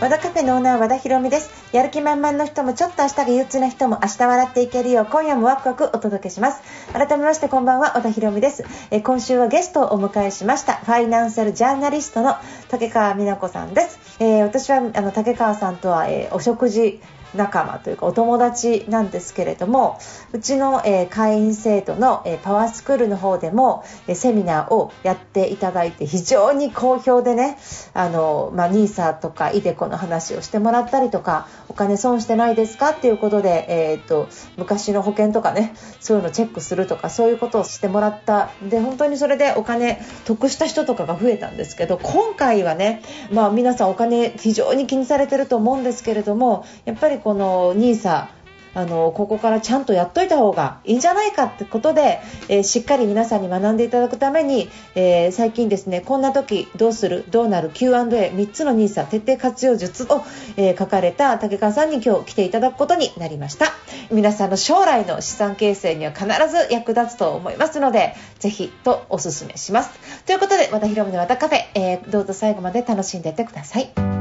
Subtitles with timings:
[0.00, 1.50] 和田カフェのオーナー和田博美です。
[1.74, 6.62] やる気満々の人もちょっと明日が憂鬱な人も明日笑っていけるよう今夜もワクワクお届けします。
[6.92, 8.64] 改めましてこんばんは和田博美です。
[8.92, 12.36] え今週はゲストをお迎えしましたファイナンシャルジャーナリストの
[12.68, 17.00] 竹川美奈子さんです、えー私はあの竹川さんとは、えーお食事
[17.34, 19.98] 仲間というかお友達なんですけれども
[20.32, 27.58] うちの、え会員制度の、えパワースクールの方でも、えセミナーをやっていただいて非常に好評でね
[27.94, 48.28] あの、まあ、NISA とか iDeCo の話をしてもらったりとかお金損してないですかっていうことで、えー、と昔の保険とかねそういうのチェックするとかそういうことをしてもらったで本当にそれでお金得した人とかが増えたんですけど今回はね、まあ、皆さんお金非常に気にされてると思うんですけれどもやっぱりこの NISA
[48.74, 60.22] あのここからちゃんとやっといた方がいいんじゃないかってことで、えーしっかり皆さんに学んでいただくために、えー最近ですねこんな時どうするどうなる Q&A3 つの NISA 徹底活用術を、
[60.56, 63.66] えー書かれた竹川さんに今日来ていただくことになりました。
[64.12, 69.90] 皆さんの将来の資産形成には必ず役立つと思いますのでぜひとお勧めします。
[70.24, 74.17] ということで和田博美の和田カフェ、えどうぞ最後まで楽しんでいってください。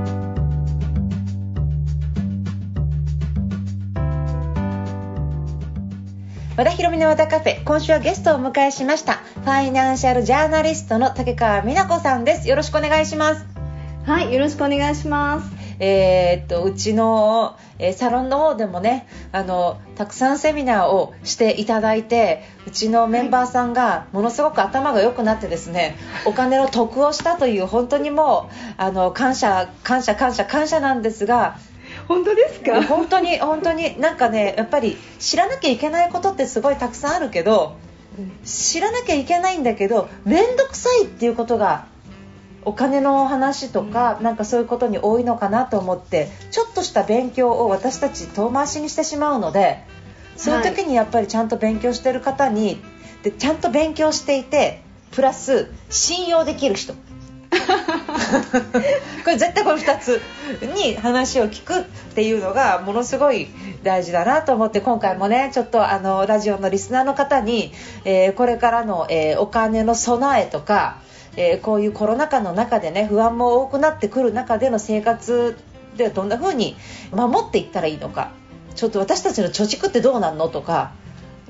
[6.58, 13.46] 和田博美の和田カフェ今週はゲストをお迎えしましたファイナンシャルジャーナリストの竹川美奈子さんですよろしくお願いします
[14.08, 15.52] はい、よろしくお願いします。
[15.80, 31.58] えーっとうちの、えーサロンの方でもねあのたくさんセミナーをしていただいてうちのメンバーさんがものすごく頭が良くなってですねお金の得をしたという本当にもうあの感謝感謝感謝感謝なんですが
[32.08, 32.84] 本当ですか？
[32.84, 37.78] 本当に本当になんかねやっぱり知らなきゃいけないことってすごいたくさんあるけど
[38.46, 41.86] 知らなきゃいけないんだけど面倒くさいっていうことが
[42.66, 49.84] お金の話とか、なんかそういうことに多いのかなと思ってちょっとした勉強を私たち遠回しにしてしまうので
[50.36, 52.82] そういう時にやっぱりちゃんと勉強してる方に
[53.24, 54.82] でちゃんと勉強していて
[55.12, 56.94] プラス信用できる人
[59.24, 60.22] これ絶対この2つ
[60.76, 61.84] に話を聞くっ
[62.16, 63.48] ていうのがものすごい
[63.84, 67.72] 大事だなと思って今回もねちょっとあのラジオのリスナーの方に、
[68.06, 70.98] えーこれからの、えーお金の備えとか、
[71.36, 75.58] えーこういうコロナ禍の中でね不安も多くなってくる中での生活
[75.96, 76.76] ではどんな風に
[77.12, 78.32] 守っていったらいいのか
[78.76, 80.92] ちょっと私たちの貯蓄ってどうなんのとか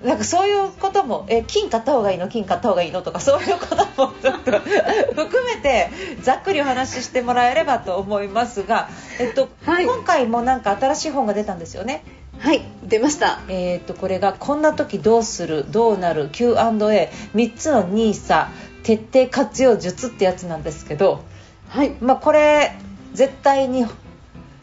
[0.03, 5.89] なんかそういうことも、え金買った方がいいの金買った方がいいのとかそういうこともちょっと含めて
[6.21, 12.03] ざっくりお話ししてもらえればと思いますが、えっとはい今回もなんか新しい本が出たんですよね。
[12.39, 13.39] はい、出ました。
[13.47, 18.47] えー、とこれが「こんな時どうするどうなる Q&A3 つの NISA
[18.83, 21.23] 徹底活用術」ってやつなんですけど、
[21.69, 22.73] はい、まあ、これ
[23.13, 23.87] 絶対に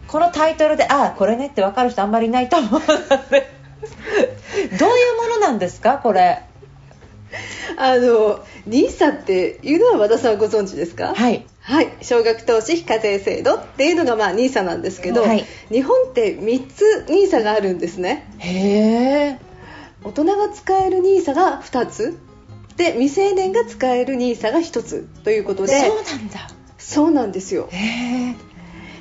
[0.06, 3.63] このタイトルでああこれねって分かる人あんまりいないと思うので
[4.78, 5.98] どういうものなんですか？
[5.98, 6.42] これ。
[7.76, 11.14] あのニーサっていうのは和田さんご存知ですか？
[11.14, 11.44] はい。
[11.60, 15.44] はい、少額投資非課税制度っていうのがまあニーサなんですけど、はい。
[15.70, 18.30] 日本って3つニーサがあるんですね。
[18.38, 19.38] へえ
[20.04, 22.18] 大人が使えるニーサが2つ。
[22.76, 25.80] で未成年が使えるニーサが1つということで。
[25.80, 26.48] そうなんだ。
[26.76, 27.68] そうなんですよ。
[27.70, 27.76] へ
[28.30, 28.34] え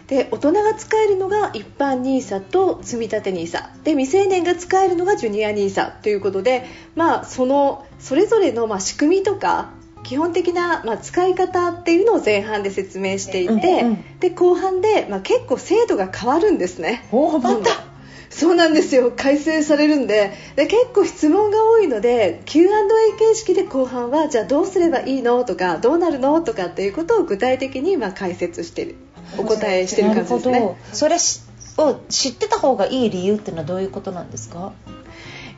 [0.07, 6.65] で大人が使えるのが一般 NISA と積立 NISA で未成年が使えるのがジュニア NISA ということで、
[6.95, 9.71] まあ、そのそれぞれのまあ仕組みとか
[10.03, 14.19] 基本的なまあ使い方っていうのを前半で説明していて、うんうん。
[14.19, 17.07] で後半でまあ結構制度が変わるんですね。
[17.11, 17.69] おおまた
[18.29, 19.13] そうなんですよ。
[19.15, 20.33] 改正されるんで。
[20.57, 22.67] で結構質問が多いので Q&A
[23.17, 25.45] 形式で後半はじゃあどうすればいいの？
[25.45, 26.41] とかどうなるの？
[26.41, 28.95] とかっていうことを具体的にまあ解説してる
[29.37, 30.51] お答えしてる感じですね。
[30.53, 30.69] なるほ。
[30.71, 30.77] ど。
[30.95, 31.41] それし
[31.77, 34.73] を知ってた方がいい理由っていうのはどういうことなんですか？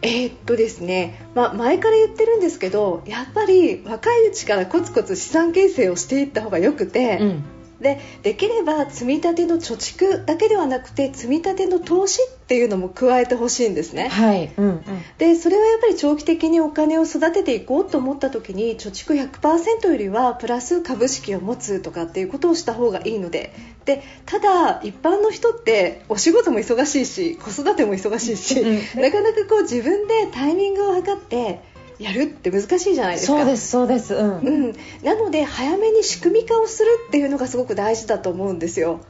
[0.02, 7.44] えーっとですね、まあ、前から言ってるんですけどやっぱり若いうちからコツコツ資産形成をしていった方がよくて、うん
[7.80, 14.08] でできれば積み立ての貯蓄だけではなくて積み立ての投資っていうのも加えてほしいんですね。
[14.08, 14.84] はい、うんうん、
[15.18, 23.54] でそれはやっぱり長期的にお金を育てていこうと思った時に貯蓄100%よりはプラス株式を持つとかっていうことをした方がいいので。
[23.86, 29.02] でただ一般の人ってお仕事も忙しいし子育ても忙しいし、うん。
[29.02, 31.60] なかなかこう自分でタイミングを測って
[32.00, 33.38] やるって難しいじゃないですか。
[33.40, 34.14] そうですそうです。
[34.14, 39.02] うん、うん、なので早めに仕組み化をするっていうのがすごく大事だと思うんですよ。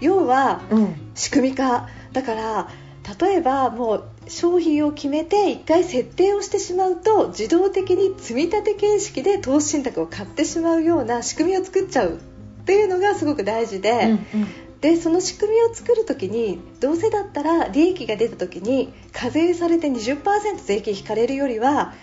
[0.00, 0.94] 要はうん。
[1.14, 1.88] 仕組み化。
[2.12, 2.68] だから
[3.20, 14.48] 例えばもう商品を決めて1回設定をしてしまうと自動的に積み立て形式で投資信託を買ってしまうような仕組みを作っちゃうっていうのがすごく大事で、うんうん。
[14.80, 20.22] でその仕組みを作る時にどうせだったら利益が出た時に課税されて20%
[20.62, 21.94] 税金引かれるよりは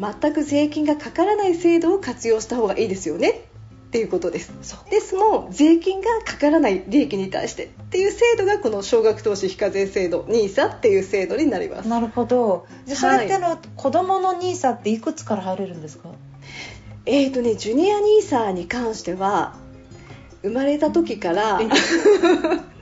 [0.00, 3.30] 全く税金がかからない制度を活用した方がいいですよね。
[3.30, 4.52] っていうことです。
[4.90, 7.66] でその税金がかからない利益に対して。
[7.66, 11.88] っていう制度がこの少額投資非課税制度 NISA っていう制度になります。
[11.88, 12.66] なるほど。
[12.86, 16.08] でそれってあの、子供のニーサっていくつから入れるんですか？
[17.04, 19.56] えーとねジュニア NISA に関しては
[20.42, 21.68] 生まれた時からえ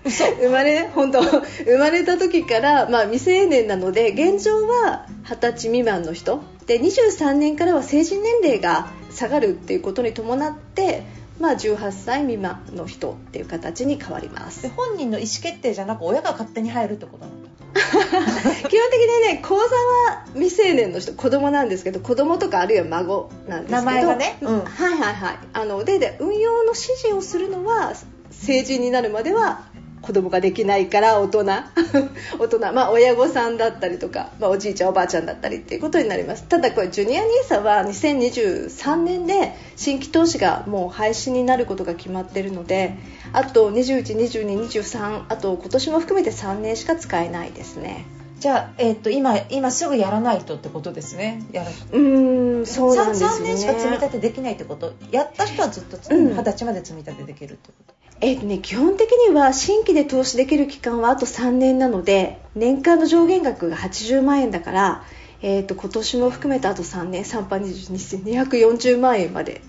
[0.04, 1.22] 生まれ本当。
[1.22, 6.42] 生まれた時から、まあ、未成年なので現状は20歳未満の人。
[6.66, 11.02] で23年からは成人年齢が下がるっていうことに伴って、
[11.40, 14.62] まあ、18歳未満の人っていう形に変わります。
[14.62, 17.50] で本人の意思決定じゃなく親が勝手に入るってことなんだ。
[17.72, 23.76] 基本的にね口座は未成年の人子供なんですけど子供とかあるいは孫なんですけど。
[23.76, 24.38] 名前がね。
[24.40, 24.64] うん。
[24.64, 25.38] はいはいはい。
[25.52, 27.94] あのでで運用の指示をするのは
[28.30, 29.68] 成人になるまでは
[30.02, 31.44] 子供ができないから大人。
[32.38, 32.58] 大人。
[32.72, 36.44] まあ親御さんだったりとか、まあ、おじいちゃんおばあちゃんだったりっていうことになります。
[36.44, 42.96] ただこれジュニア NISA は2023年で新規投資がもう廃止になることが決まっているので
[43.32, 48.04] あと212223あと今年も含めて3年しか使えないですね。
[48.40, 51.44] じゃあ、えっと今今すぐやらないとってことですね。
[51.52, 53.36] やらうーんそうなんですよね。
[53.36, 54.94] 3, 年しか積み立てできないってこと？
[55.12, 56.34] やった人はずっとうん。
[56.34, 65.04] 二十歳まで積み立てできるってこと、えーとね、基本的には新規で投資できる期間はあと3年なので年間の上限額が80万円だから、
[65.42, 69.60] えー、と今年も含めてあと3年3波240万円まで、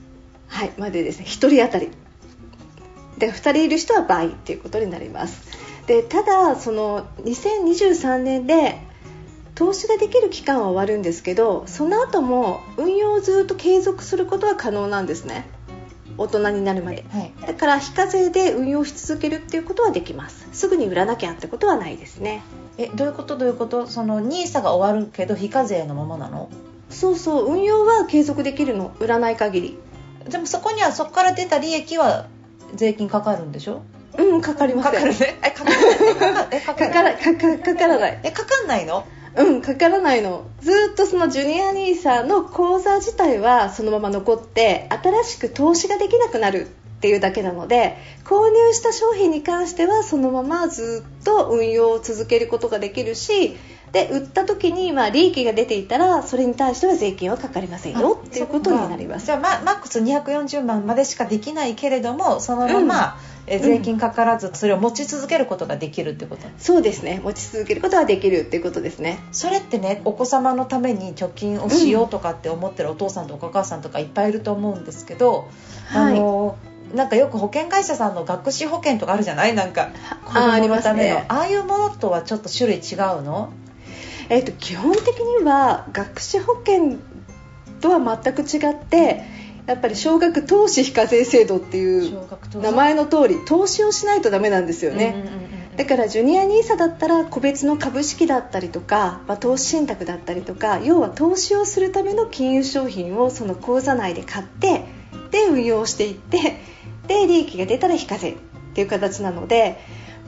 [0.48, 1.26] はい、までですね。
[1.26, 1.90] 1人当たり。
[3.18, 8.78] で2人いる人は倍っていうことになりますでただその2023年で
[9.56, 15.46] 投資ができる期間は終わるんですけどその後も運用をずっと継続することは可能なんですね。
[16.18, 17.06] 大人になるまで。
[17.10, 17.34] はい。
[17.48, 20.48] だから非課税で運用し続けるっていうことはできます。
[20.52, 22.44] すぐに売らなきゃってことはないですね。
[22.78, 23.38] えどういうこと？
[23.38, 23.88] どういうこと？
[23.88, 26.50] その NISA が終わるけど非課税のままなの？
[26.90, 27.52] そうそう。
[27.54, 28.94] 運用は継続できるの。
[29.00, 29.78] 売らない限り。
[30.30, 32.28] でもそこにはそこから出た利益は
[32.76, 33.82] 税金かかるんでしょ？
[34.18, 35.40] うんかかりませんかかるね。
[35.44, 35.78] えかかる
[36.52, 39.06] えかかるかからかかかからないえかかんないの？
[39.36, 40.44] うんかからないの。
[40.62, 53.58] ずっとそのジュニア NISA の口座自体はそのまま残って新しく投資ができなくなるっていうだけなので購入した商品に関してはそのままずっと運用を続けることができるし
[53.92, 59.26] で売った時にまあ利益が出ていたらそれに対しては税金はかかりませんよっていうことになります。
[59.26, 63.18] じゃあママックス240万までしかできないけれどもそのまま、
[63.48, 66.48] え税金かからずそれを持ち続けることができるってこと？
[66.58, 67.20] そうですね。
[67.22, 69.20] 持ち続けることはできるっていうことですね。
[69.34, 75.50] それってねお子様のために貯金をしようとかって思ってるお父さんとお母さんとかいっぱいいると思うんですけど、
[75.88, 76.14] はい。
[76.14, 76.58] あの
[76.94, 79.54] なんかよく保険会社さんの学資保険とかあるじゃない？
[79.54, 79.90] なんか
[80.24, 80.70] 子供のための。
[80.70, 81.26] ますね。
[81.28, 83.52] ああいうものとはちょっと種類違うの？
[84.30, 86.98] えっと基本的には学資保険
[87.82, 89.24] とは全く違って
[89.66, 92.28] やっぱり少額投資非課税制度っていう
[92.62, 95.24] 名前の通り投資をしないとダメなんですよね、
[95.78, 104.86] だからジュニア NISA だったら個別の株式だったりとか、まあ、投資信託だったりとか要は投資をするための金融商品をその口座内で買って
[105.30, 106.58] で運用していって
[107.08, 108.36] で利益が出たら非課税っ
[108.74, 109.80] ていう形なので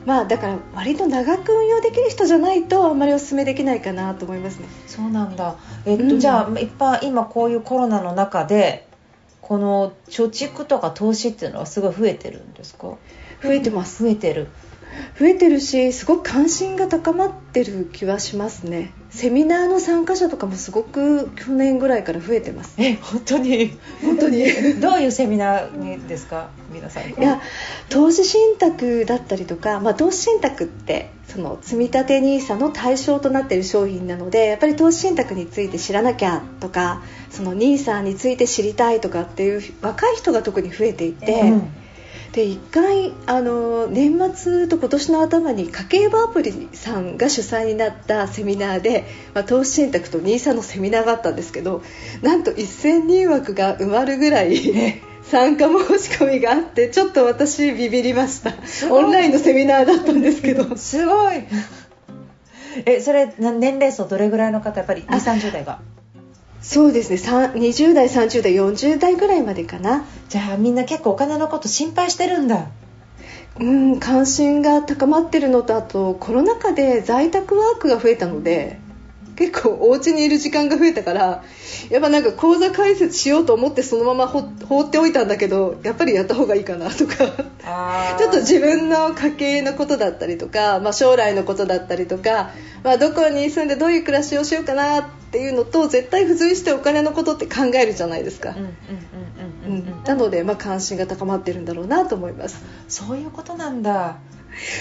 [0.06, 4.66] まあだから割と長く運用できる人じゃないとあんまりお勧めできないかなと思いますね。
[4.86, 5.56] そうなんだ、
[5.86, 6.20] えっとうん。
[6.20, 8.86] じゃあ一般今こういうコロナの中で
[9.40, 12.88] この貯蓄とか投資っていうのはすごい増えてるんですか？
[13.42, 14.02] 増えてます。
[14.02, 14.48] 増えてる
[15.18, 18.92] 増えてるしすごく関心が高まってる気はしますね。
[19.10, 22.74] セミナーの参加者とかもすごく去年ぐらいから増えてます。
[22.78, 23.76] え本当に？
[24.02, 24.44] 本当に。
[24.80, 26.48] どういうセミナーにですか？
[26.72, 27.04] 皆さん。
[27.10, 27.40] いや
[27.90, 41.62] 投資信託だったりとか、まあ、投資信託ってその積立 NISA の対象となっている商品なのでやっぱり投資信託について知らなきゃとかその NISA について知りたいとかっていう若い人が特に増えていて、うん
[42.34, 51.82] で1回あの年末と今年の頭に家計簿アプリさんが主催になったセミナーで、まあ、投資信託と NISA のセミナーがあったんですけど
[52.22, 58.52] なんと1000人枠が埋まるぐらい参加申し込みがあってちょっと私ビビりました。
[58.92, 60.76] オンラインのセミナーだったんですけど。
[60.76, 61.44] すごい。
[62.84, 64.80] えそれな年齢層どれぐらいの方？
[64.80, 65.80] やっぱり2 3 0代が
[66.64, 67.18] そうですね。
[67.18, 70.06] さん20代30代40代ぐらいまでかな。
[70.30, 72.68] じゃあみんな結構お金のこと心配してるんだ。
[73.60, 78.80] うん関心が高まってるのとあとコロナ禍で在宅ワークが増えたので
[79.36, 81.44] 結構お家にいる時間が増えたから
[81.90, 87.14] やっぱなんか口座開設しようと思ってそのままほ放っておいたんだけどやっぱりやった方がいいかなとか。
[88.18, 92.50] ちょっと自分の家計のことだったりとか、まあ、将来のことだったりとか、
[92.82, 98.54] まあ、どこに住んでどういう暮らしをしようかなっていうのと絶対付随してお金のことって考えるじゃないですか。
[100.06, 102.62] なので、まあ、関心が高まってるんだろうなと思います。
[102.88, 104.18] そういうことなんだ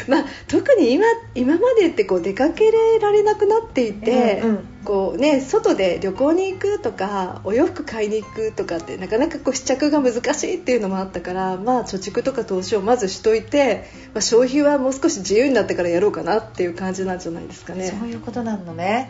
[0.07, 17.87] まあ、特に今今までってこう出かけられなくなっていて、うんうん、こうね、外で旅行に行くとかお洋服買いに行くとかってなかなかこう試着が難しいっていうのもあったから、まあ、貯蓄とか投資をまずしといて、まあ、消費はもう少し自由になってからやろうかなっていう感じなんじゃないですかね。
[17.87, 19.09] そういうことなのね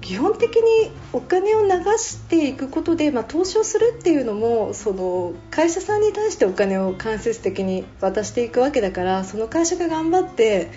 [0.00, 10.72] 基本的にお金を流していくことで、まあ、投資をするっていうのもその会社さんに対してお金を間接的に渡していくわけだからその会社が頑張って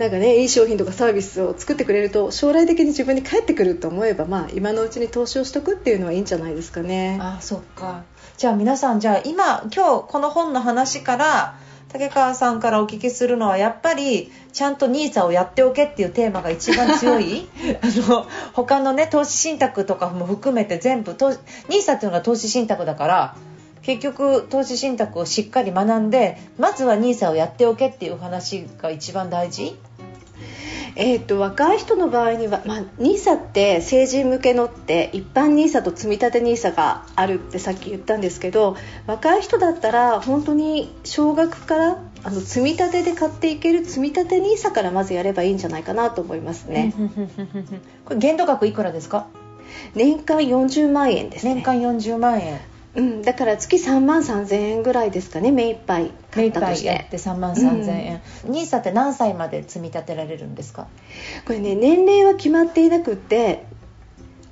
[0.00, 7.18] なんかねいい商品とかサービスを作ってくれると将来的に自分に返ってくると思えば、まあ、今のうちに投資をしとくっていうのはいいんじゃないですかね。
[7.20, 8.04] あそっか。
[8.38, 17.46] じゃあ皆さんじゃあ今今日この本の話から竹川さんからお聞きするのはやっぱりちゃんと NISA をやっておけっていうテーマが一番強い？
[17.82, 23.36] あの他のね投資信託とかも含めて全部 NISA っていうのが投資信託だから
[23.82, 29.76] 結局投資信託をしっかり学んでまずは NISA をやっておけっていう話が一番大事？
[30.96, 46.92] えーと、若い人の場合には、まあ、NISA って成人向けのって一般 NISA と積立 NISA があるってさっき言ったんですけど若い人だったら本当に少額からあの積み立てで買っていける積み立て NISA からまずやればいいんじゃないかなと思いますね。
[48.04, 49.26] これ限度額いくらですか？
[49.94, 52.60] 年間40万円です、ね、年間40万円
[52.94, 60.88] うん、だから月3万3000円ぐらいですかね目いっぱい目いっぱいやって3万3000円、うん、って何歳まで積み立てられるんですか？
[61.46, 63.64] これね年齢は決まっていなくって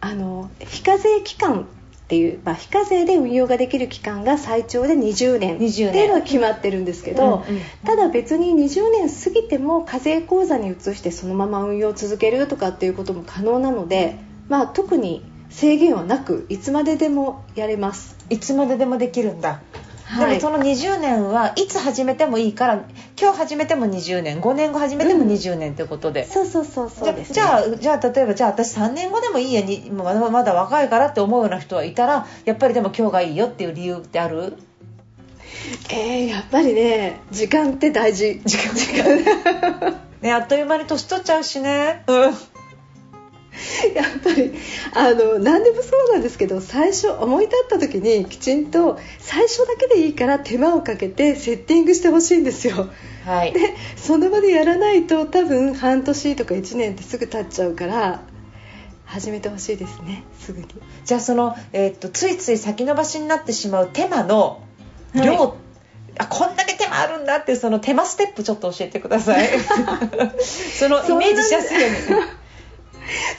[0.00, 1.66] あの非課税期間っ
[2.08, 14.18] ていう、まあ、非課税で運用ができる期間が最長で20年っていうのは決まってるんですけど、うんうん、ただ別に20年過ぎても課税口座に移してそのまま運用を続けるとかっていうことも可能なので、
[14.48, 18.18] まあ、特に制限はなくいつまででもやれます。
[18.30, 19.60] いつまででもできるんだ、
[20.04, 22.84] はい、でもその20年はいつ始めてもいいから
[23.20, 34.58] 今日始めても20年5年後始めても20年ということで、うん、そうそうそうそうです、ね、じゃあじゃあ例えばじゃあ私3年後でもいいやにまだまだ若いからって思うような人はいたらやっぱりでも今日がいいよっていう理由ってある？
[35.90, 38.40] えー、やっぱりね時間って大事。
[38.44, 39.96] 時間時間。
[40.20, 42.02] ねあっという間に年取っちゃうしね。
[42.06, 42.57] うん
[43.94, 44.52] やっぱり
[44.94, 52.88] あの何でもそうなんですけど最初思い立った時にきちんと最初だけでいいから手間をかけてセッティングしてほしいんですよ。
[53.24, 53.60] はい、で
[53.96, 58.22] その場でやらないと多分半年とか1年ってすぐ経っちゃうから
[59.04, 60.66] 始めてほしいですねすぐに。
[61.04, 64.62] じゃあその、えー、っとついつい先延ばしになってしまう手間の
[65.14, 65.52] 量、はい。
[66.20, 69.48] あこんだけ手間あるんだってその手間ステップちょっと教えてください。
[70.40, 71.96] そのイメージしやすいように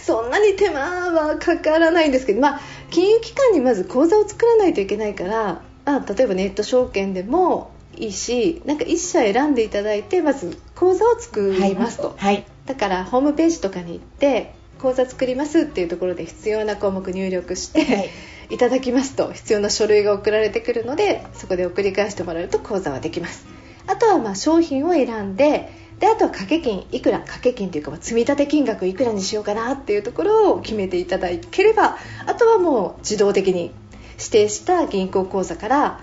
[0.02, 0.80] そんなに手間
[1.12, 18.10] はかからないんですけど、まあ、金融機関にまず口座を作らないといけないから、あ、例えばネット証券でもいいしなんか1社選んでいただいてまず口座を作りますと、はい、だからホームページとかに行って口座作りますっていうところで必要な項目入力して、はい、
[18.50, 23.46] いただきますと必要な書類が送られてくるのでそこで送り返してもらうと口座はできます。
[23.88, 33.72] あとはまあ商品を選んでであとは掛け金いくら掛け金というか積立金額いくらにしようかなっていうところを決めていただければあとはもう自動的に
[34.18, 36.00] 指定した銀行口座から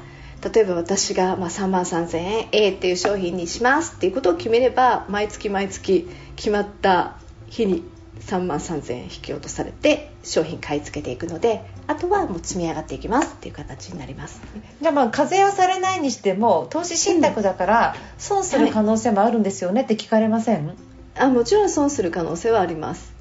[0.52, 7.16] 例えば私がま3万3000円 A っていう商品にしますっていうことを決めれば毎月毎月決まった
[7.48, 7.82] 日に
[8.20, 14.40] 3万3000円引き落とされて商品買い付けていくのであとはもう積み上がっていきますっていう形になります。
[14.80, 20.76] じゃあまあ課税はされないにしても投資信託だから損する可能性もあるんですよねって聞かれません、はい、
[21.16, 23.14] あもちろん損する可能性はあります。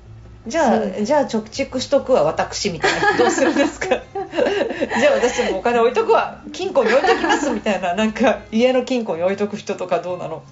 [0.48, 3.88] じゃあじゃあ貯蓄しとくわ私みたいなどうするんですか？
[3.89, 10.43] じゃあ私もお金置いとくわ金庫に置いときますみたいななんか家の金庫に置いとく人とかどうなの？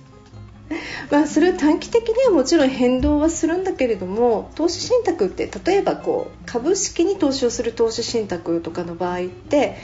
[1.11, 9.75] まあ、それは短期的にはもちろん変動はするんだけれども投資信託って例えばこう株式に投資をする投資信託とかの場合って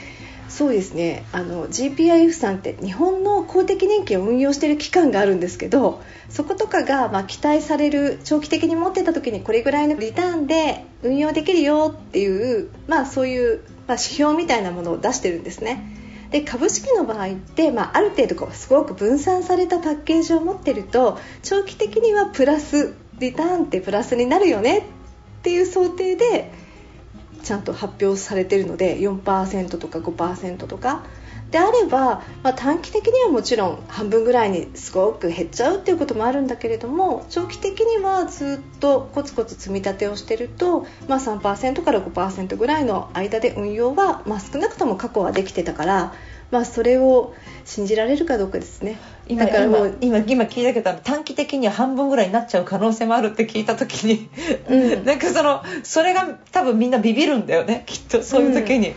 [0.48, 16.09] そうですねあの GPIF さんって日本の公的年金を運用している機関があるんですけどそことかが、ま、期待される長期的に持ってた時にこれぐらいのリターンで運用できるよっていう、まあ、そういう、まあ、指標みたいなものを出してるんですね。
[16.30, 24.82] で株式の場合って、まあ、ある程度こうすごく分散されたパッケージを持ってると長期的にはプラスリターンってプラスになるよねっ
[25.42, 26.52] ていう想定で
[27.42, 31.04] ちゃんと発表されてるので4%とか5%とか。
[31.50, 46.14] であれば、まあ、短期的にはもちろん半分ぐらいにすごく減っちゃうっていうこともあるんだけれども長期的にはずっとコツコツ積み立てをしてると、まあ、3%から5%ぐらいの間で運用は、まあ、少なくとも過去はできてたから
[46.50, 48.98] まあ、それを信じられるかどうかですね。
[49.28, 54.28] 今だからもう今今聞いたけど短期的には半分ぐらいになっちゃう可能性もあるって聞いた時に、
[54.68, 58.94] うん、なんかそのそれが多分みんなビビるんだよねきっとそういう時に、うん、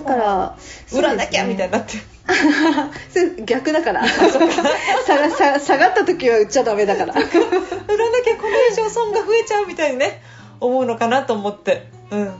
[0.00, 0.56] だから
[0.92, 1.96] 売らなきゃみたいになって。
[3.44, 4.06] 逆だから。
[4.06, 7.14] 下が下下がった時は売っちゃダメだから。
[7.14, 7.28] 売らな
[8.20, 10.22] きゃこの以上損が増えちゃうみたいにね
[10.60, 11.86] 思うのかなと思って。
[12.10, 12.32] うん。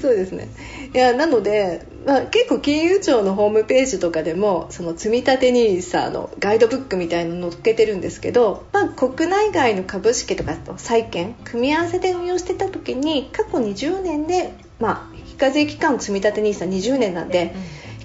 [0.00, 0.48] そうですね。
[0.94, 17.54] いやなので、まあ、結構金融庁のホームページとかでもその積立 NISA のガイドブックみたいなの載っけてるんですけど、まあ、国内外の株式とかと債券組み合わせで運用してた時に過去20年で、まあ、非課税期間積立 NISA20 年なんで、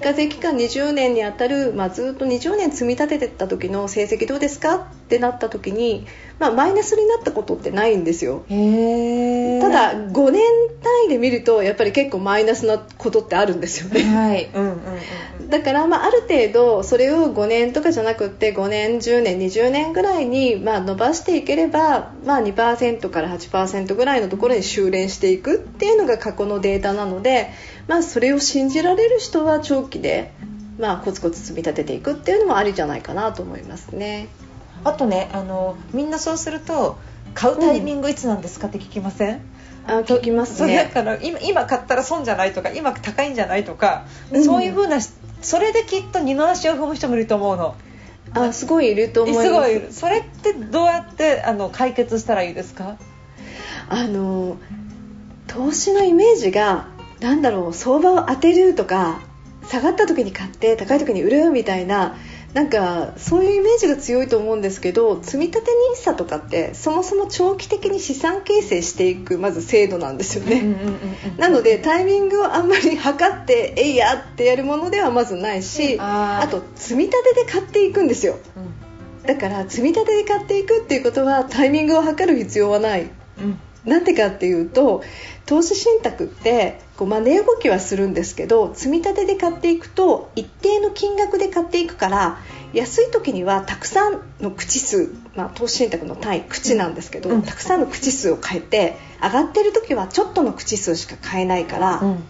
[0.01, 6.05] 課税期間20年にあたる、まあ、ずっと20年積み立ててた時の成績どうですかってなった時に、
[6.39, 8.43] まあ、マイナスになったことってないんですよ。
[8.47, 10.43] ただ5年
[10.83, 14.49] 単位で見るとやっぱり結構マイナスなことってあるんですよね、はい。
[14.53, 14.69] うんうん
[15.41, 27.49] うん、だから、まあ、ある程度それを5年とかじゃなくって5年10年20年ぐらいに、まあ、伸ばしていければ、まあ、2%から8%ぐらいのところに修練していくっていうのが過去のデータなので、
[27.87, 30.33] まあ、それを信じられる人は長期で、
[30.77, 34.27] まあ、コツコツ積み立てていくっていうのもありじゃないかなと思いますね。
[34.83, 36.97] あとねあのみんなそうすると
[37.33, 39.41] 買うタイミングいつなんですかって聞きません、
[39.87, 39.91] うん。
[39.91, 40.91] あ聞きますね。
[40.93, 44.99] だから今今買ったら損じゃないとか今高いんじゃないとか、うん、そういうふうな
[45.41, 47.75] それできっと二の足を踏む人もいると思うの。
[48.33, 49.47] あすごいいると思います。
[49.47, 52.97] すごいそれってどうやってあの解決したらいいですか？
[53.89, 54.57] あの
[55.47, 56.87] 投資のイメージが
[57.19, 59.21] なんだろう相場を当てるとか
[59.67, 62.15] 下がった時に買って高い時に売るみたいな
[62.53, 65.59] なんかそういうイメージが強いと思うんですけど積立
[65.95, 70.63] NISA とかってそもそも長期的に資産形成していくまず制度なんですよね、
[71.37, 78.39] なのでタイミングをあんまり測ってえいやってやるものではまずないしあと積み立てで買っていくんですよ、
[79.23, 83.59] だから積み立てで買っていくっていうことはタイミングを測る必要はない、うん。
[83.85, 85.03] なんでかっていうと
[85.45, 92.39] 投資信託ってこう、まあ、値動きはするんですけど積み立てで買っていくと一定の金額で買っていくから
[92.73, 102.23] 安い時にはたくさんの口数、まあ、投資信託の単位口なんですけど、うん、たくさんの口数を変えて上がってる時はちょっとの口数しか買えないから、うん、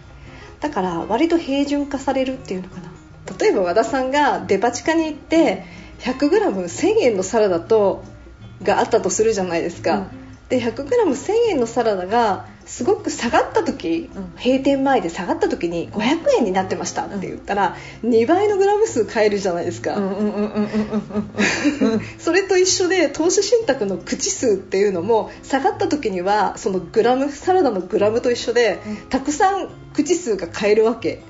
[0.60, 2.92] だから割と平準化されるっていうのかな。
[3.38, 5.64] 例えば和田さんがデパ地下に行って
[6.00, 8.02] 100g1000 円のサラダと
[8.62, 10.17] があったとするじゃないですか、うん
[10.48, 19.96] で 100g1000 円のサラダがすごく下がった時、うん、閉店前で下がった時に500円になってましたって言ったら、うん、2倍のグラム数買えるじゃないですか。
[22.18, 31.22] それと一緒で投資信託の口数っていうのも下がった時にはそのグラムサラダのグラムと一緒で、うん、たくさん口数が買えるわけ。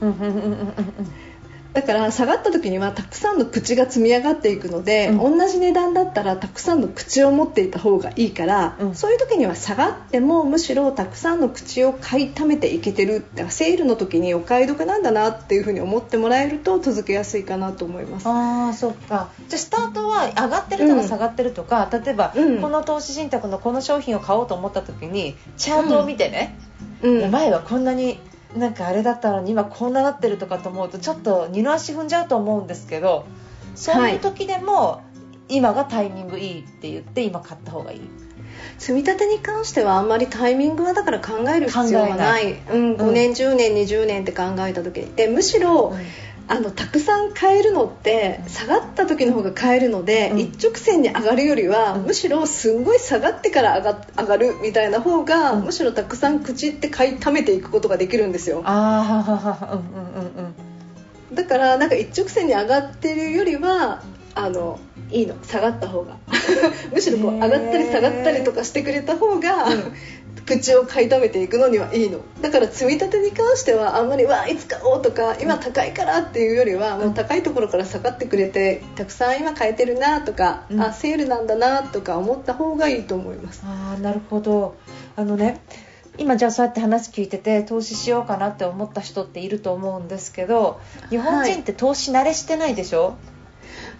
[1.78, 18.24] だから下がった時にはたくさんの口が積み上がっていくので、うん、同じ値段だったらたくさんの口を持っていた方がいいから、うん、そういう時には下がってもむしろたくさんの口を買い溜めていけてるセールの時にお買い得なんだなっていうふうに思ってもらえると続けやすいかなと思います。
[18.26, 19.28] あそっか。
[19.48, 26.58] じゃスタートは上がってるとか下がってるとか、うん、例えば、この投資信託のこの商品を買おうと思った時にチャートを見てね、
[27.30, 28.18] 前はこんなに
[28.56, 33.26] なんかあれだったのに今こんななってるとかと思うとちょっと二の足踏んじゃうと思うんですけど
[33.74, 35.02] そういう時でも、
[35.48, 38.00] 今がタイミングいいって言って今買った方がいい。
[38.78, 42.54] 積み立てに関してはあんまりタイミングはだから考える必要がない。
[42.54, 45.02] うん、5年10年20年って考えた時。
[45.02, 45.98] でむしろ、うん
[46.50, 58.62] あのたくさん買えるのって下がった時の方が買えるので、うん、一直線に上がるよりは、うん、むしろすんごい下がってから上が上がるみたいな方が、うん、むしろたくさん口って買い溜めていくことができるんですよ。
[58.64, 60.54] あうんうんうん
[61.34, 64.02] だからなんか一直線に上がってるよりは
[64.34, 64.80] あの
[65.10, 66.16] いいの下がった方が。
[66.92, 69.66] むしろこう上がったり下がったりとかしてくれた方が、
[70.46, 72.20] 口を買い溜めていくのにはいいの。
[72.40, 80.80] だから積み立てに関してはあんまりわあいつ買おうとか今高いからっていうよりはもう高いところから下がってくれてたくさん今買えてるなとか、うん。
[80.80, 83.62] あセールなんだなとか思った方がいいと思います。
[83.64, 84.76] ああなるほど。
[85.16, 85.60] あのね
[86.18, 93.16] 今じゃあそうやって話聞いてて投資しようかなって思った人っていると思うんですけど日本人って投資慣れしてないでしょ、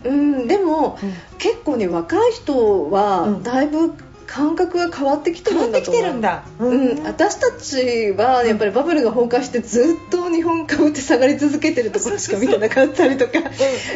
[0.05, 1.13] うんでも、うん。
[1.39, 3.43] 結構ね若い人はうん。
[3.45, 3.93] だいぶ
[4.29, 6.69] 感覚が変わってきて変わってきるんだと思う。
[6.69, 13.33] てるんだ、うん、私たちはやっぱりバブルが崩壊してずっと日本株って下がり続けてるところしか見てなかったりとか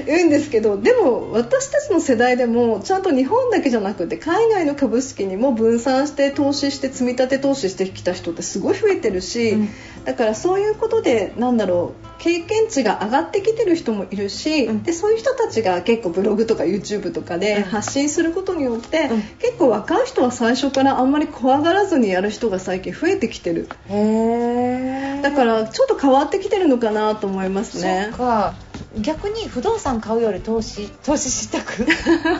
[0.06, 9.68] 言うんですけどでも私たちの世代でもちゃんと日本だけじゃなくて海外の株式にも分散して投資して積み立て投資してきた人ってすごい増えてるし、うん。
[10.04, 14.82] だからそういうことでなんだろう経験値が上がってきてる人もいるし、うん。
[14.82, 17.62] でそういう人たちが結構ブログとか YouTube とかでうん。
[17.64, 19.22] 発信することによって、うん。
[19.38, 23.68] 結構若い人は最初からあんまり怖がらずにやる人が最近増えてきてる。
[23.88, 28.08] へえだからちょっと変わってきてるのかなと思いますね。
[28.10, 28.54] そっか。
[28.98, 31.86] 逆に不動産買うより投資投資したく？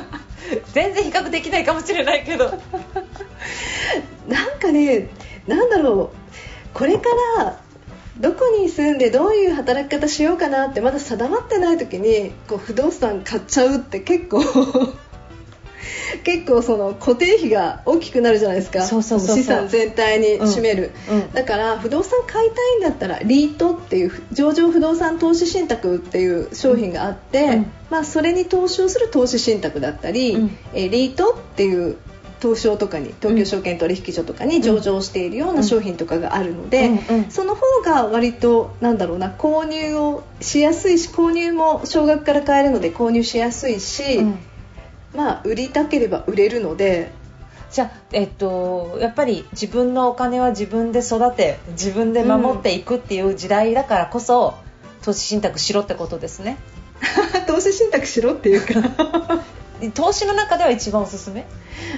[0.74, 2.46] 全然比較できないかもしれないけど。
[4.28, 5.08] なんかね
[5.46, 6.78] なんだろう。
[6.78, 7.04] これか
[7.38, 7.60] ら
[8.18, 14.42] どこに住んでどういう働き方しようかなってまだ定まってない時にこう不動産買っちゃうって結構
[16.24, 18.82] 結構その固定費が大きくなるじゃないですか。
[18.82, 21.16] そうそう資産全体に占める、うん。
[21.16, 27.72] うんだから不動産買いたいんだったらリートっていう上場不動産投資信託っていう商品があって、うん。
[27.90, 30.58] まあ、それに投資をする投資信託だったり、うん。
[30.74, 31.96] えーリートっていう
[32.40, 37.16] 東証とかに東京証券取引所とかに上場しているような商品とかがあるので、うん。
[37.16, 37.30] うん。
[37.30, 44.38] その方が割となんだろうな購入をしやすいし購入も少額から買えるので購入しやすいし、うん
[45.14, 47.10] まあ売りたければ売れるので。
[47.70, 54.52] じゃあ、えっと、やっぱり自分のお金は自分で育て自分で守っていくっていう時代だからこそ、
[55.02, 56.58] 投資信託しろってことですね。
[57.48, 59.42] 投資信託しろっていうか。
[59.94, 61.46] 投資の中では一番おすすめ？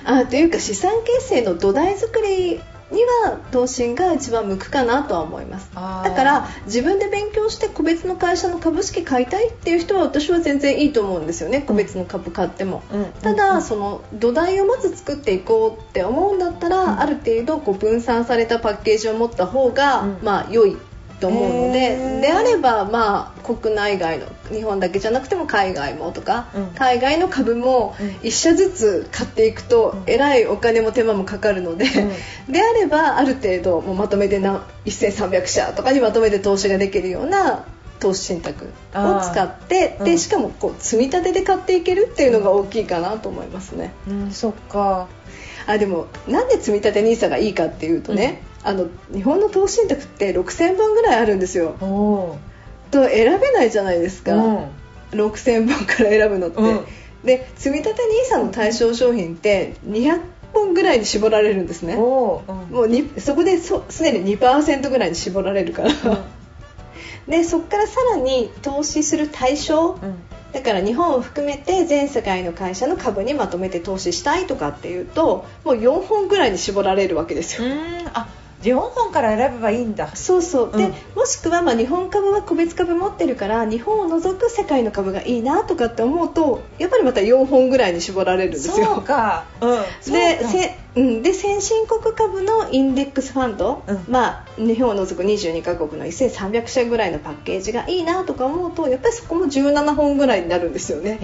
[0.04, 5.70] あというか資産形成の土台作りには投資が一番向くかなとは思います。
[5.74, 11.62] だから自分で勉強して個別の会社の株式買いたいっていう人は私は全然いいと思うんですよね。
[11.62, 13.12] 個別の株買っても、うん。
[13.22, 13.62] ただ、うん。
[13.62, 17.00] その土台をまず作っていこうって思うんだったら、うん。
[17.00, 20.18] ある程度こう分散されたパッケージを持った方が、うん。
[20.22, 20.76] まあ良い
[21.24, 22.20] と思うのへでー。
[22.20, 26.66] であれば、まあ、国内外の日本だけじゃなくても海外もとか、うん。
[26.74, 28.06] 海外の株もうん。
[28.08, 30.02] 1社ずつ買っていくと、うん。
[30.06, 31.86] えらいお金も手間もかかるので、
[32.48, 37.64] であればある程度もうまとめてな1300社とかにまとめて投資ができるような
[38.00, 40.04] 投資信託を使ってうん。
[40.04, 43.92] でしかもこう積み立てで買っていけるっていうのが大きいかなと思いますね。
[44.08, 45.08] うん、そっか。
[45.66, 51.76] あでもなんで積み立て NISA がいいかっていうとね、あの日本の投資信託って6000本ぐらいあるんですよ。
[52.90, 54.68] と選べないじゃないですか、うん。
[55.12, 56.84] 6000本から選ぶのって、うん。
[57.24, 60.20] で積み立て NISA の対象商品って200
[60.54, 61.94] 本ぐらいに絞られるんですね。
[61.94, 62.00] うん。
[62.00, 65.90] もうにそこですでに2%ぐらいに絞られるから、
[67.28, 69.98] でそこからさらに投資する対象。
[70.02, 70.22] うん。
[70.54, 77.66] だから日本を含めて全世界の会社の株にまとめて投資したいとかっていうともう4本ぐらいに絞られるわけですよ。
[77.66, 77.74] うん。
[78.14, 78.28] あ
[78.70, 80.14] 4本から選べばいいんだ。
[80.14, 80.76] そうそう。
[80.76, 80.94] で、うん。
[81.14, 88.74] もしくはまあ日本株は個別株持ってるから日本を除く世界の株がいいなとかって思うとやっぱりまた4本ぐらいに絞られるんですよ。
[88.74, 89.44] そうか。
[89.60, 90.12] うん。
[90.12, 90.58] でそ
[90.96, 94.04] うん、で先進国株のインデックスファンド、うん。
[94.08, 101.18] まあ、日本を除く22カ国の1300社ぐらいのパッケージがいいなとか思うとやっぱりそこも17本ぐらいになるんですよね。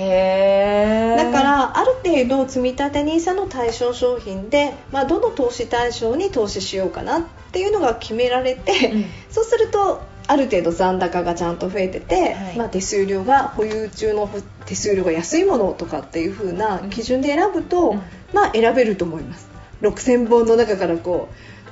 [1.16, 9.04] だからある程度積み立て NISA の対象商品で、まあ、どの投資対象に投資しようかなっていうのが決められて、うん。
[9.30, 12.56] そうするとある程度残高がちゃんと増えてて、はい。
[12.56, 14.28] まあ、手数料が保有中の
[14.66, 18.02] 手数料が安いものとかっていう風な基準で選ぶと、うん。
[18.32, 19.49] まあ、選べると思います
[19.82, 21.28] 6000本の中からこ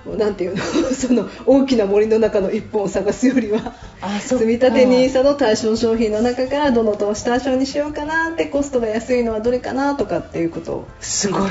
[0.06, 0.62] うなんていうの？
[0.94, 3.74] その大きな森の中の1本を探すよりは
[4.20, 10.88] 積み立て NISA の対象商品の中からどの投資対象にしようかなってコストが安いのはどれかなとかっていうことを。
[11.00, 11.50] すごい。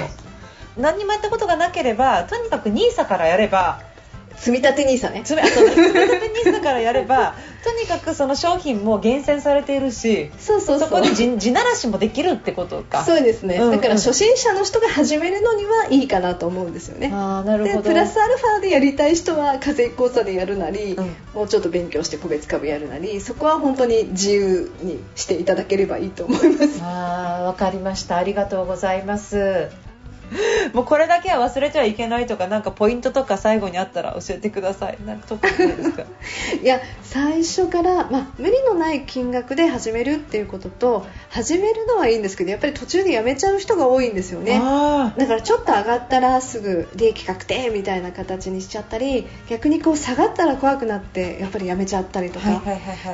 [0.77, 3.81] 何にもやったことがなければとにかく NISA からやれば
[4.37, 5.21] 積み立て NISA ね。
[5.23, 13.03] つめあと積み立て NISA からやれば とにかくその商品も厳選されているしそうそうそこに地地ならしもできるってことか。
[13.03, 17.11] そうですね、うんだから初心者の人が始めるのにはいいかなと思うんですよね。
[17.13, 17.81] あーなるほど。
[17.83, 21.15] でプラスアルファでやりたい人は課税講座でやるなり、うん。
[21.33, 26.79] もうちょっと勉強して個別株やるなりそこは本当に自由にしていただければいいと思います。
[26.81, 28.17] あーわかりました。
[28.17, 29.86] ありがとうございます
[30.73, 34.97] もうこれだけは忘れてはいけないとかなんかポイントとか最後にあったら教えてください。
[35.05, 36.03] なんか特にですか？
[36.61, 44.59] いや最初から、まあ、無理のない金額で始めるっていうことと始めるのはいいんですけどやっぱり途中でやめちゃう人が多いんですよね。
[45.17, 52.61] だからちょっと上がったらすぐ利益確定みたいな形にしちゃったり逆にこう下がったら怖くなってやっぱりやめちゃったりとか、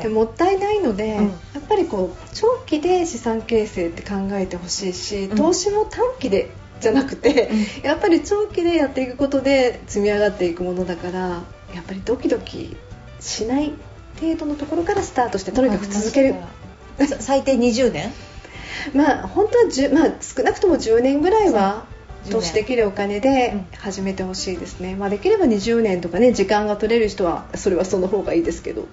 [0.02, 6.50] でもったいないので、うん、やっぱりこう長期で資産形成って考えてほしいし投資も短期で
[6.84, 11.20] じゃなくて、うん、やっぱり長期でやっていくことで積み上がっていくものだから
[11.74, 12.78] やっぱりドキドキ
[13.20, 13.74] しない
[14.20, 16.36] 程度のところからスタートしてとにかく続ける。
[17.20, 18.12] 最低20年？
[18.94, 21.86] まあ本当は、まあ、少なくとも10年ぐらいは
[22.30, 28.86] 投資できるお金で始めてほしいですね、まあ、できれば20年とかね時間が取れる人はそれはその方がいいですけど。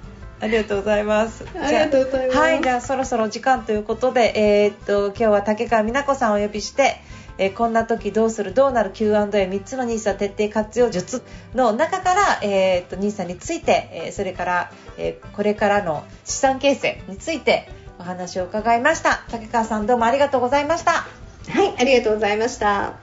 [0.42, 1.44] ありがとうございます。
[1.62, 2.38] ありがとうございます。
[2.38, 6.96] はい、じゃあそろそろ時間ということで、えー、っと今日は竹川美奈子さんをお呼びして、
[7.40, 8.52] えー、こんな時どうする？
[8.54, 11.22] どうなる？Q&A3 つの NISA 徹底活用術
[11.54, 19.24] の中から、えー、っと NISA について、えー、それから、えこれからの資産形成についてお話を伺いました。
[19.30, 20.92] 竹川さんどうもありがとうございました。
[20.92, 22.94] はいありがとうございました。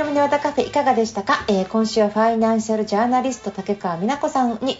[0.00, 4.78] いかがでしたか、えー、今週はファイナンシャルジャーナリスト竹川美奈子さんに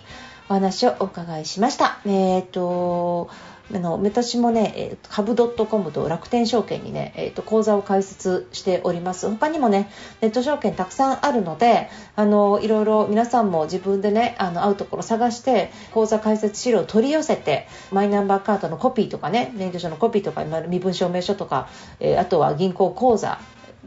[0.49, 2.01] お話をお伺いしました。
[2.07, 3.29] えーと
[3.73, 21.69] あの私もね、えー、株 .com と楽天証券にね、えーと、口座を開設しております他にもねネット証券たくさんあるのであのいろいろ皆さんも自分でねあの会うところ探して口座開設資料を取り寄せてマイナンバーカードのコピーとかね免許証のコピーとか身分証明書とか、
[22.01, 23.39] えー、あとは銀行口座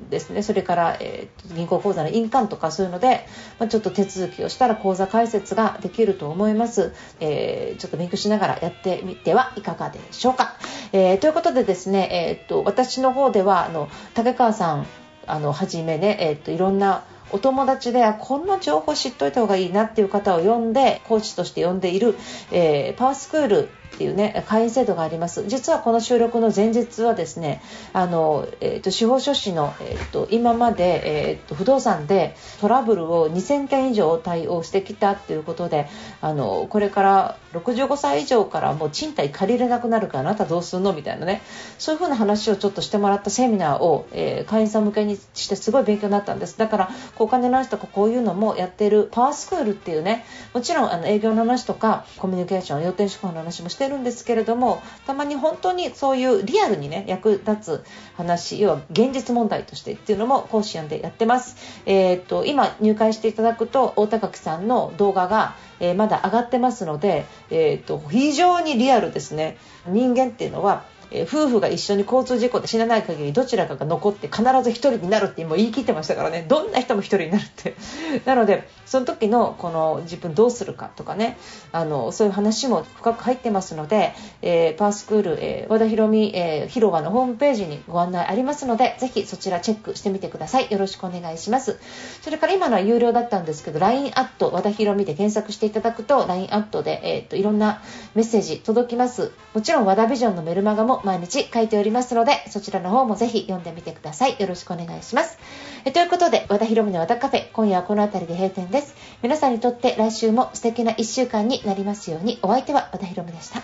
[0.10, 0.44] ですね。
[0.44, 3.26] それから、えー、銀行口座の印鑑とかそういうので、
[3.60, 10.56] まあ、ちょっと手続きをしたら口座開設ができると思います、えー、ちょっと勉強しながらやってみてはいかがでしょうか、
[10.92, 14.88] えー、ということでですね、えー、っと私の方ではあの竹川さん
[15.26, 22.16] あのはじめね、え、っといろんなお友達でこんな情報知っといた方がいいなっていう方を呼んでコーチとして呼んでいる、
[22.52, 25.46] えー、パワースクールっていうね会員制度があります。
[25.48, 27.62] 実はこの収録の前日はですね
[27.94, 35.88] あの、えーと、司法書士の、えーと、今まで、えーと、不動産でトラブルを2000件以上対応してきたっていうことで
[36.22, 40.94] あのこれから65歳以上からもう賃貸借りれなくなるからあなたどうすんの？
[40.94, 41.42] みたいなね。
[41.78, 46.58] そういう風な話をちょっとしてもらったセミナーを、えー、会員さん向けにしてすごい勉強になったんです。
[46.58, 57.84] だからお金の話とかこういうのもやってるパワースクールっていうねもちろんあの営業の話とかコミュニケーション要点手法の話もしてしてるんですけれどもたまに本当にそういうリアルにね役立つ
[58.16, 69.58] 話要は現実問題としてっていうのも講師呼んでやってます、えー、っと今入会していただくと大高木さんの動画が、えー、まだ上がってますので、えー、っと非常にリアルですね。
[69.86, 76.46] 人間っていうのはえ夫婦が一緒に交通事故で死なない限りどちらかが残って必ず1人になるって今言い切ってましたからね。
[76.48, 77.76] どんな人も1人になるって。
[78.26, 81.38] なのでその時のこの自分どうするかとかね。
[81.72, 90.68] あのそういう話も深く入ってますので、えー、パースクール、えー、和田博美、えー、広場のホームページにご案内ありますのでぜひそちらチェックしてみてください。
[90.72, 91.80] よろしくお願いします。
[92.22, 97.82] それから今のは有料だったんですけど LINE アット和田博美で検索していただくと LINE アットで、えーと、といろんな
[98.16, 99.32] メッセージ届きます。
[99.54, 104.36] もちろん和田ビジョンのメルマガも毎日書いておりますので、そちらの方もぜひ読んでみてください。
[104.40, 105.38] よろしくお願いします。
[105.86, 108.96] えということで、和田博美の和田カフェ、今夜はこの辺りで閉店です。
[109.22, 113.62] 皆さんにとって来週も素敵な1週間になりますように、お相手は和田博美でした。